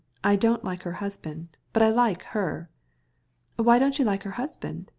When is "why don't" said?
3.67-3.99